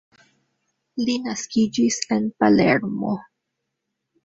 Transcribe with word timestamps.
Li 1.09 1.17
naskiĝis 1.25 1.99
en 2.17 2.27
Palermo. 2.41 3.15